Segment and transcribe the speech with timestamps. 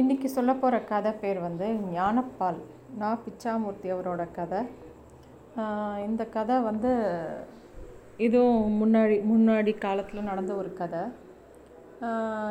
[0.00, 2.58] இன்றைக்கி சொல்ல போகிற கதை பேர் வந்து ஞானப்பால்
[3.00, 4.60] நான் பிச்சாமூர்த்தி அவரோட கதை.
[6.06, 6.90] இந்த கதை வந்து
[8.26, 11.02] இதுவும் முன்னாடி முன்னாடி காலத்தில் நடந்த ஒரு கதை.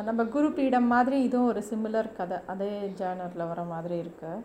[0.08, 2.38] நம்ம குரு பீடம் மாதிரி இதுவும் ஒரு சிமிலர் கதை.
[2.52, 4.44] அதே ஜேனரில் வர மாதிரி இருக்குது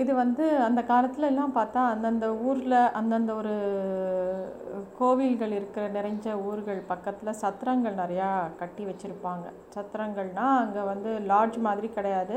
[0.00, 3.54] இது வந்து அந்த காலத்துல எல்லாம் பார்த்தா அந்தந்த ஊரில் அந்தந்த ஒரு
[5.00, 8.28] கோவில்கள் இருக்கிற நிறைஞ்ச ஊர்கள் பக்கத்தில் சத்திரங்கள் நிறையா
[8.60, 9.46] கட்டி வச்சுருப்பாங்க.
[9.76, 12.36] சத்திரங்கள்னால் அங்கே வந்து லாட்ஜ் மாதிரி கிடையாது.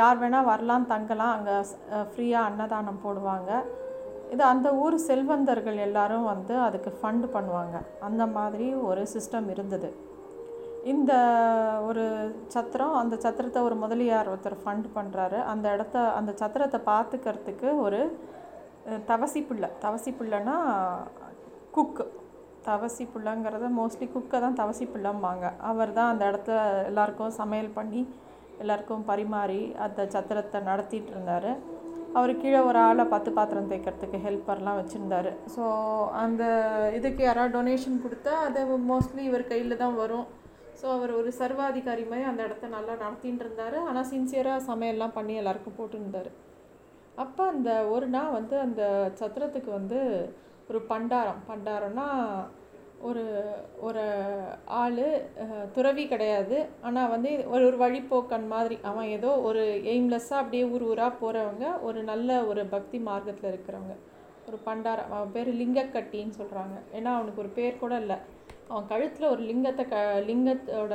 [0.00, 1.56] யார் வேணால் வரலாம் தங்கலாம் அங்கே
[2.10, 3.50] ஃப்ரீயாக அன்னதானம் போடுவாங்க.
[4.34, 7.76] இது அந்த ஊர் செல்வந்தர்கள் எல்லாரும் வந்து அதுக்கு ஃபண்டு பண்ணுவாங்க.
[8.08, 9.90] அந்த மாதிரி ஒரு சிஸ்டம் இருந்தது.
[10.92, 11.12] இந்த
[11.88, 12.04] ஒரு
[12.54, 18.00] சத்திரம் அந்த சத்திரத்தை ஒரு முதலியார் ஒருத்தர் ஃபண்ட் பண்ணுறாரு அந்த இடத்த அந்த சத்திரத்தை பார்த்துக்கிறதுக்கு ஒரு
[19.10, 19.68] தவசி பிள்ளை.
[19.84, 20.56] தவசி பிள்ளைன்னா
[21.76, 22.04] குக்கு
[22.68, 25.44] தவசி பிள்ளைங்கிறத மோஸ்ட்லி குக்கை தான் தவசி பிள்ளைம்பாங்க.
[25.70, 26.52] அவர் தான் அந்த இடத்த
[26.90, 28.02] எல்லாருக்கும் சமையல் பண்ணி
[28.62, 31.50] எல்லாருக்கும் பரிமாறி அந்த சத்திரத்தை நடத்திட்டு இருந்தார்.
[32.18, 35.30] அவர் கீழே ஒரு ஆளை பத்து பாத்திரம் தேய்க்கிறதுக்கு ஹெல்ப்பர்லாம் வச்சுருந்தாரு.
[35.54, 35.64] ஸோ
[36.24, 36.44] அந்த
[36.98, 40.26] இதுக்கு யாராவது டொனேஷன் கொடுத்தா அது மோஸ்ட்லி இவர் கையில் தான் வரும்.
[40.80, 45.78] ஸோ அவர் ஒரு சர்வாதிகாரி மாதிரி அந்த இடத்த நல்லா நடத்தின்னு இருந்தார் ஆனால் சின்சியராக சமையல்லாம் பண்ணி எல்லாருக்கும்
[45.78, 46.30] போட்டுருந்தார்
[47.24, 48.82] அப்போ அந்த ஒரு நாள் வந்து அந்த
[49.20, 49.98] சத்திரத்துக்கு வந்து
[50.70, 51.40] ஒரு பண்டாரம்.
[51.48, 52.06] பண்டாரம்னா
[53.08, 53.24] ஒரு
[53.86, 54.04] ஒரு
[54.80, 55.02] ஆள்
[55.76, 56.56] துறவி கிடையாது.
[56.86, 58.76] ஆனால் வந்து ஒரு ஒரு வழிப்போக்கன் மாதிரி.
[58.90, 59.62] அவன் ஏதோ ஒரு
[59.92, 63.96] எய்ம்லெஸ்ஸாக அப்படியே ஊர் ஊராக போகிறவங்க ஒரு நல்ல ஒரு பக்தி மார்க்கத்தில் இருக்கிறவங்க.
[64.48, 65.12] ஒரு பண்டாரம்.
[65.16, 68.18] அவன் பேர் லிங்கக்கட்டின்னு சொல்கிறாங்க ஏன்னா அவனுக்கு ஒரு பேர் கூட இல்லை.
[68.68, 69.96] அவன் கழுத்தில் ஒரு லிங்கத்தை க
[70.28, 70.94] லிங்கத்தோட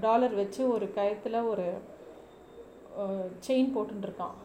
[0.00, 1.66] டாலர் வச்சு ஒரு கயத்தில் ஒரு
[3.46, 4.36] செயின் போட்டுருக்கான்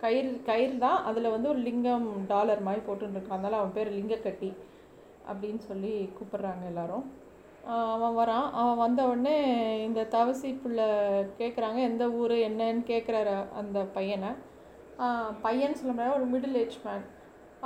[0.00, 4.50] கயிறு கயிறு தான் அதில் வந்து ஒரு லிங்கம் டாலர் மாதிரி போட்டுருக்கான் அதனால் அவன் பேர் லிங்கக்கட்டி
[5.30, 7.06] அப்படின்னு சொல்லி கூப்பிட்றாங்க எல்லாரும்.
[7.94, 8.48] அவன் வரான்.
[8.60, 9.36] அவன் வந்த உடனே
[9.86, 10.86] இந்த தவசி பிள்ளை
[11.40, 12.34] கேட்குறாங்க எந்த ஊர்?
[12.48, 12.82] என்னன்னு?
[12.92, 13.16] கேட்குற
[13.60, 14.30] அந்த பையனை.
[15.42, 17.04] பையன் சொல்ல முடியாது ஒரு மிடில் ஏஜ் மேன்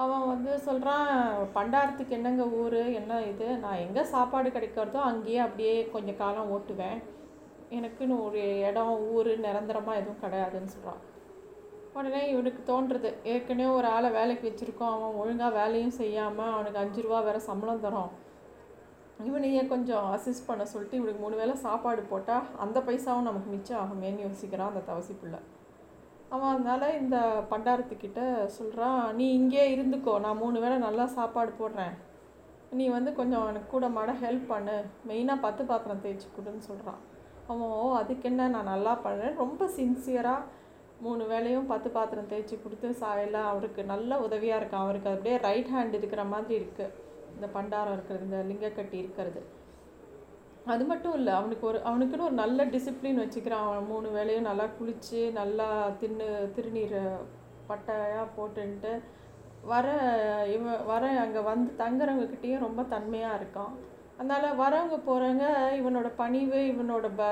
[0.00, 1.09] அவன் வந்து சொல்கிறான்
[1.55, 2.81] பண்டாரத்துக்கு என்னங்க ஊர்?
[3.00, 3.47] என்ன இது?
[3.65, 6.99] நான் எங்கே சாப்பாடு கிடைக்கிறதோ அங்கேயே அப்படியே கொஞ்சம் காலம் ஓட்டுவேன்.
[7.78, 11.03] எனக்குன்னு ஒரு இடம் ஊர் நிரந்தரமாக எதுவும் கிடையாதுன்னு சொல்கிறான்
[11.94, 14.94] உடனே இவனுக்கு தோன்றுறது ஏற்கனவே ஒரு ஆளை வேலைக்கு வச்சுருக்கோம்.
[14.97, 18.11] அவன் ஒழுங்காக வேலையும் செய்யாமல் அவனுக்கு அஞ்சு ரூபா வேறு சம்பளம் தரும்
[19.28, 24.27] இவனையே கொஞ்சம் அசிஸ்ட் பண்ண சொல்லிட்டு இவனுக்கு மூணு வேளை சாப்பாடு போட்டால் அந்த பைசாவும் நமக்கு மிச்சம் ஆகுமேன்னு
[24.27, 25.41] யோசிக்கிறான் அந்த தவசி பிள்ளை
[26.34, 27.16] அவன் அதனால் இந்த
[27.50, 28.20] பண்டாரத்துக்கிட்ட
[28.56, 31.94] சொல்கிறான் நீ இங்கே இருந்துக்கோ நான் மூணு வேளை நல்லா சாப்பாடு போடுறேன்.
[32.78, 34.76] நீ வந்து கொஞ்சம் எனக்கு கூட மாட ஹெல்ப் பண்ணு.
[35.08, 37.00] மெயினாக பத்து பாத்திரம் தேய்ச்சி கொடுன்னு சொல்கிறான்
[37.50, 38.48] அவன் ஓ அதுக்கு என்ன?
[38.54, 40.48] நான் நல்லா பண்ணுறேன் ரொம்ப சின்சியராக
[41.04, 44.84] மூணு வேலையும் பத்து பாத்திரம் தேய்ச்சி கொடுத்து சாயெல்லாம் அவருக்கு நல்ல உதவியாக இருக்கான்.
[44.86, 46.94] அவருக்கு அப்படியே ரைட் ஹேண்ட் இருக்கிற மாதிரி இருக்குது
[47.36, 49.42] இந்த பண்டாரம் இருக்கிறது இந்த லிங்கக்கட்டி இருக்கிறது.
[50.66, 53.66] அது மட்டும் இல்லை அவனுக்கு ஒரு அவனுக்குன்னு ஒரு நல்ல டிசிப்ளின் வச்சுக்கிறான்.
[53.69, 55.69] அவன் மூணு வேலையும் நல்லா குளித்து நல்லா
[56.00, 56.26] தின்னு
[56.56, 56.98] திருநீர்
[57.71, 58.93] பட்டையாக போட்டுன்ட்டு
[59.72, 59.87] வர
[60.54, 63.72] இவன் வர அங்கே வந்து தங்குறவங்கக்கிட்டேயும் ரொம்ப தன்மையாக இருக்கான்.
[64.19, 65.47] அதனால் வரவங்க போகிறவங்க
[65.81, 67.22] இவனோட பணிவு இவனோட ப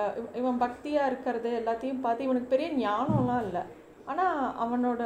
[0.41, 3.63] இவன் பக்தியாக இருக்கிறது எல்லாத்தையும் பார்த்து இவனுக்கு பெரிய ஞானம்லாம் இல்லை.
[4.11, 5.03] ஆனால் அவனோட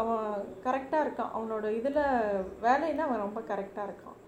[0.00, 0.24] அவன்
[0.66, 1.34] கரெக்டாக இருக்கான்.
[1.36, 2.02] அவனோட இதில்
[2.66, 4.18] வேலையில் அவன் ரொம்ப கரெக்டாக இருக்கான்.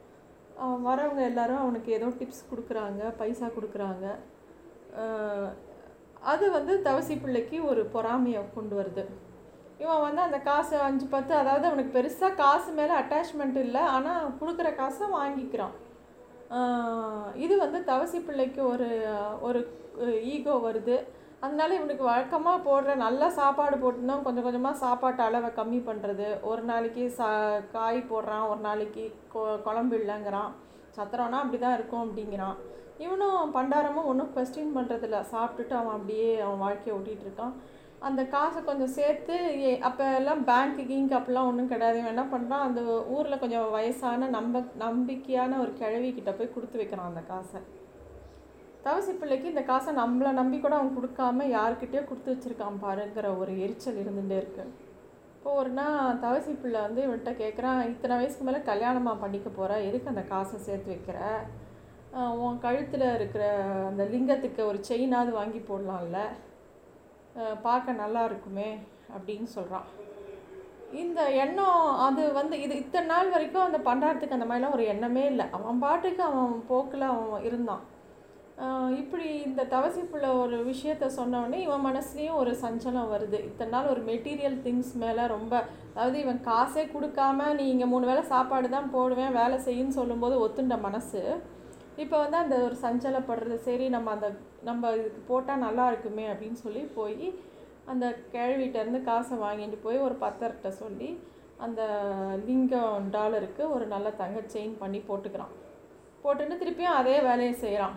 [0.88, 4.04] வரவங்க எல்லாரும் அவனுக்கு ஏதோ டிப்ஸ் கொடுக்குறாங்க பைசா கொடுக்குறாங்க.
[6.32, 9.04] அது வந்து தவசி பிள்ளைக்கு ஒரு பொறாமையை கொண்டு வருது.
[9.82, 14.68] இவன் வந்து அந்த காசு அஞ்சு பத்து அதாவது அவனுக்கு பெருசாக காசு மேலே அட்டாச்மெண்ட் இல்லை ஆனால் கொடுக்குற
[14.80, 15.74] காசை வாங்கிக்கிறான்.
[17.44, 18.88] இது வந்து தவசி பிள்ளைக்கு ஒரு
[19.48, 19.60] ஒரு
[20.34, 20.96] ஈகோ வருது.
[21.44, 24.22] அதனால இவனுக்கு வழக்கமாக போடுற நல்ல சாப்பாடு போட்டுருந்தோம்.
[24.26, 27.28] கொஞ்சம் கொஞ்சமாக சாப்பாட்டு அளவை கம்மி பண்ணுறது ஒரு நாளைக்கு சா
[27.74, 29.04] காய் போடுறான் ஒரு நாளைக்கு
[29.34, 30.50] கொ குழம்பு இல்லைங்கிறான்.
[30.98, 32.56] சத்திரம்னா அப்படி தான் இருக்கும் அப்படிங்கிறான்.
[33.04, 37.54] இவனும் பண்டாரமும் ஒன்றும் கொஸ்டின் பண்ணுறதில்ல சாப்பிட்டுட்டு அவன் அப்படியே அவன் வாழ்க்கையை ஓட்டிகிட்டு இருக்கான்.
[38.06, 39.36] அந்த காசை கொஞ்சம் சேர்த்து
[39.88, 41.98] அப்போ எல்லாம் பேங்க்கு கீங்க் அப்பெல்லாம் ஒன்றும் கிடையாது.
[42.00, 42.80] இவன் என்ன பண்ணுறான் அந்த
[43.16, 47.60] ஊரில் கொஞ்சம் வயசான நம்ப நம்பிக்கையான ஒரு கிழவி கிட்ட போய் கொடுத்து வைக்கிறான் அந்த காசை.
[48.86, 54.00] தவசி பிள்ளைக்கு இந்த காசை நம்மளை நம்பி கூட அவன் கொடுக்காம யாருக்கிட்டேயோ கொடுத்து வச்சுருக்கான் பாருங்கிற ஒரு எரிச்சல்
[54.02, 54.64] இருந்துகிட்டே இருக்கு.
[55.36, 60.12] இப்போ ஒரு நாள் தவசி பிள்ளை வந்து இவன்கிட்ட கேட்குறான் இத்தனை வயசுக்கு மேலே கல்யாணமாக பண்ணிக்க போகிற எதுக்கு
[60.12, 61.18] அந்த காசை சேர்த்து வைக்கிற?
[62.44, 63.44] உன் கழுத்தில் இருக்கிற
[63.88, 66.20] அந்த லிங்கத்துக்கு ஒரு செயினாவது வாங்கி போடலாம்ல.
[67.66, 68.70] பார்க்க நல்லா இருக்குமே
[69.16, 69.88] அப்படின்னு சொல்கிறான்
[71.02, 75.46] இந்த எண்ணம் அது வந்து இது இத்தனை நாள் வரைக்கும் அந்த பண்டாரத்துக்கு அந்த மாதிரிலாம் ஒரு எண்ணமே இல்லை.
[75.56, 77.84] அவன் பாட்டுக்கு அவன் போக்கில் அவன் இருந்தான்.
[79.00, 83.38] இப்படி இந்த தவசிப்புள்ள ஒரு விஷயத்த சொன்னோடனே இவன் மனசுலேயும் ஒரு சஞ்சலம் வருது.
[83.48, 85.52] இத்தனை நாள் ஒரு மெட்டீரியல் திங்ஸ் மேலே ரொம்ப
[85.94, 90.78] அதாவது இவன் காசே கொடுக்காம நீ இங்கே மூணு வேளை சாப்பாடு தான் போடுவேன் வேலை செய்யுன்னு சொல்லும்போது ஒத்துண்ட
[90.86, 91.22] மனசு.
[92.04, 94.28] இப்போ வந்து அந்த ஒரு சஞ்சலப்படுறது சரி நம்ம அந்த
[94.70, 97.28] நம்ம இதுக்கு போட்டால் நல்லா இருக்குமே அப்படின்னு சொல்லி போய்
[97.92, 101.10] அந்த கிழவிட்டேருந்து காசை வாங்கிட்டு போய் ஒரு பத்தர்கிட்ட சொல்லி
[101.66, 101.82] அந்த
[102.48, 105.54] லிங்கம் டாலருக்கு ஒரு நல்ல தங்க செயின் பண்ணி போட்டுக்கிறான்.
[106.24, 107.96] போட்டுட்டு திருப்பியும் அதே வேலையை செய்கிறான்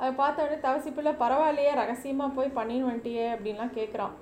[0.00, 4.14] அதை பார்த்த உடனே தவசிப்பிள்ளை பரவாயில்லையே ரகசியமாக போய் பண்ணின்னு வந்துட்டியே அப்படின்லாம் கேட்குறான்.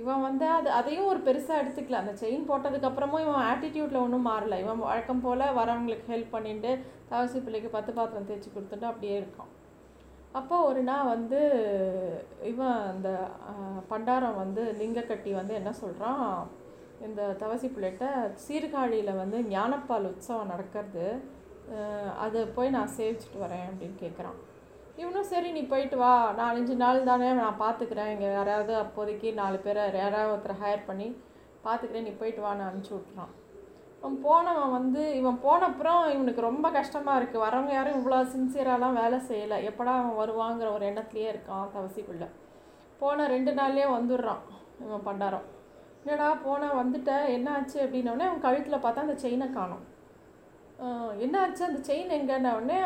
[0.00, 2.00] இவன் வந்து அது அதையும் ஒரு பெருசாக எடுத்துக்கல.
[2.02, 4.58] அந்த செயின் போட்டதுக்கப்புறமும் இவன் ஆட்டிடியூட்டில் ஒன்றும் மாறல.
[4.64, 6.72] இவன் வழக்கம் போல் வரவங்களுக்கு ஹெல்ப் பண்ணிட்டு
[7.12, 9.52] தவசி பிள்ளைக்கு பத்து பாத்திரம் தேய்ச்சி கொடுத்துட்டு அப்படியே இருக்கான்.
[10.38, 11.40] அப்போ ஒரு நாள் வந்து
[12.50, 13.10] இவன் அந்த
[13.92, 16.26] பண்டாரம் வந்து லிங்கக்கட்டி வந்து என்ன சொல்கிறான்
[17.06, 18.06] இந்த தவசி பிள்ளைகிட்ட
[18.44, 21.06] சீர்காழியில் வந்து ஞானப்பால் உற்சவம் நடக்கிறது.
[22.24, 24.38] அதை போய் நான் சேவிச்சிட்டு வரேன் அப்படின்னு கேட்குறான்.
[25.00, 26.12] இவனும் சரி நீ போயிட்டு வா.
[26.40, 31.08] நாலஞ்சு நாள் தானே நான் பார்த்துக்கிறேன் இங்கே யாராவது அப்போதைக்கு நாலு பேரை யாராவது ஒருத்தரை ஹையர் பண்ணி
[31.64, 33.32] பார்த்துக்கிறேன் நீ போயிட்டு வா நான் அனுப்பிச்சி விட்றான்
[34.00, 39.58] அவன் போனவன் வந்து இவன் போனப்புறம் இவனுக்கு ரொம்ப கஷ்டமாக இருக்குது வரவங்க யாரும் இவ்வளோ சின்சியராலாம் வேலை செய்யலை.
[39.70, 42.28] எப்படா அவன் வருவாங்கிற ஒரு எண்ணத்துலேயே இருக்கான் தவசிக்குள்ளே
[43.00, 44.42] போன ரெண்டு நாள்லேயே வந்துடுறான்
[44.84, 45.46] இவன் பண்டாரம்.
[46.02, 49.84] என்னடா போனால் வந்துட்டேன் என்ன ஆச்சு அப்படின்னோடனே அவன் கழுத்தில் பார்த்தா அந்த செயினை காணும்.
[51.24, 51.62] என்னாச்சு?
[51.66, 52.78] அந்த செயின் எங்கன்னொடனே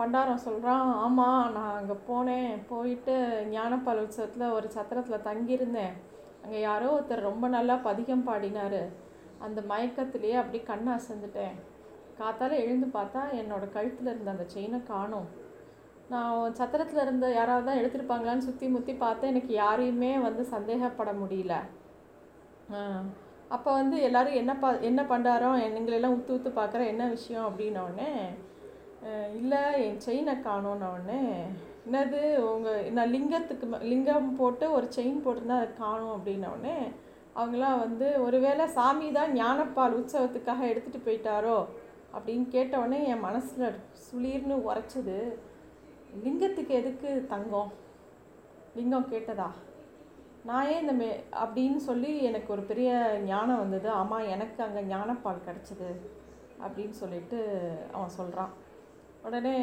[0.00, 2.50] பண்டாரம் சொல்கிறான் ஆமாம் நான் அங்கே போனேன்.
[2.70, 3.14] போயிட்டு
[3.54, 5.94] ஞானப்பால் உற்சவத்தில் ஒரு சத்திரத்தில் தங்கியிருந்தேன்.
[6.44, 8.80] அங்கே யாரோ ஒருத்தர் ரொம்ப நல்லா பதிகம் பாடினார்.
[9.46, 11.56] அந்த மயக்கத்துலேயே அப்படி கண்ணை அசந்துட்டேன்.
[12.20, 15.28] காத்தால் எழுந்து பார்த்தா என்னோடய கழுத்தில் இருந்த அந்த செயினை காணும்.
[16.12, 19.32] நான் சத்திரத்தில் இருந்த யாராவது தான் எடுத்திருப்பாங்களான்னு சுற்றி முற்றி பார்த்தேன்.
[19.34, 21.56] எனக்கு யாரையுமே வந்து சந்தேகப்பட முடியல.
[23.50, 28.10] அப்போ வந்து எல்லோரும் என்ன பா என்ன பண்ணுறாரோ எங்களெல்லாம் உத்து உத்து பார்க்குற என்ன விஷயம் அப்படின்னோடனே
[29.34, 31.22] இல்லை என் செயினை காணோன்னொடனே
[31.86, 32.20] என்னது
[32.52, 36.78] உங்கள் நான் லிங்கத்துக்கு லிங்கம் போட்டு ஒரு செயின் போட்டிருந்தா அதை காணும் அப்படின்னோடனே
[37.36, 41.58] அவங்களாம் வந்து ஒருவேளை சாமி தான் ஞானப்பால் உற்சவத்துக்காக எடுத்துகிட்டு போயிட்டாரோ?
[42.14, 43.66] அப்படின்னு கேட்டவுடனே என் மனசில்
[44.04, 45.16] சுளீர்னு உரைச்சது
[46.24, 47.70] லிங்கத்துக்கு எதுக்கு தங்கம்?
[48.76, 49.48] லிங்கம் கேட்டதா?
[50.48, 51.08] நான் ஏன் இந்த மே
[51.42, 52.90] அப்படின்னு சொல்லி எனக்கு ஒரு பெரிய
[53.30, 53.88] ஞானம் வந்தது.
[54.00, 55.88] ஆமாம் எனக்கு அங்கே ஞானப்பால் கிடச்சிது
[56.64, 57.38] அப்படின்னு சொல்லிட்டு
[57.96, 58.52] அவன் சொல்கிறான்
[59.26, 59.54] உடனே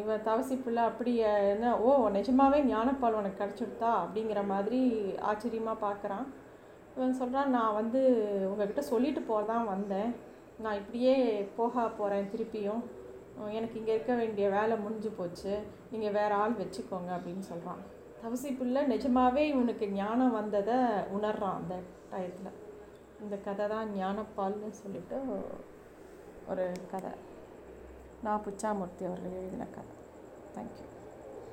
[0.00, 1.12] இவன் தவசி பிள்ளை அப்படி
[1.52, 1.66] என்ன?
[1.84, 3.90] ஓ நிஜமாவே ஞானப்பால் உனக்கு கிடச்சிடுதா?
[4.02, 4.80] அப்படிங்கிற மாதிரி
[5.30, 6.26] ஆச்சரியமாக பார்க்குறான்
[6.96, 8.02] இவன் சொல்கிறான் நான் வந்து
[8.50, 10.10] உங்ககிட்ட சொல்லிட்டு போகிறதான் வந்தேன்.
[10.64, 11.16] நான் இப்படியே
[11.56, 12.82] போக போகிறேன் திருப்பியும்.
[13.58, 15.52] எனக்கு இங்கே இருக்க வேண்டிய வேலை முடிஞ்சு போச்சு.
[15.92, 17.82] நீங்கள் வேறு ஆள் வச்சுக்கோங்க அப்படின்னு சொல்கிறான்
[18.22, 20.74] தவசி பிள்ளை நிஜமாகவே இவனுக்கு ஞானம் வந்ததை
[21.16, 21.74] உணர்றான் அந்த
[22.10, 22.56] டயத்தில்.
[23.20, 25.18] இந்த கதை தான் ஞானப்பால்னு சொல்லிட்டு
[26.48, 27.10] ஒரு கதை.
[28.24, 29.94] நான் புச்சாமூர்த்தி அவர்கள் எழுதின கதை.
[30.54, 30.86] தேங்க்யூ